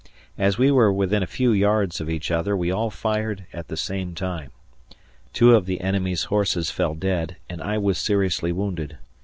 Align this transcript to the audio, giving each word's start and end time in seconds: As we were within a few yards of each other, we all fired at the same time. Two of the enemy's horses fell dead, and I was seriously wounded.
As 0.39 0.57
we 0.57 0.71
were 0.71 0.91
within 0.91 1.21
a 1.21 1.27
few 1.27 1.51
yards 1.51 2.01
of 2.01 2.09
each 2.09 2.31
other, 2.31 2.57
we 2.57 2.71
all 2.71 2.89
fired 2.89 3.45
at 3.53 3.67
the 3.67 3.77
same 3.77 4.15
time. 4.15 4.49
Two 5.31 5.53
of 5.53 5.67
the 5.67 5.79
enemy's 5.79 6.23
horses 6.23 6.71
fell 6.71 6.95
dead, 6.95 7.37
and 7.47 7.61
I 7.61 7.77
was 7.77 7.99
seriously 7.99 8.51
wounded. 8.51 8.97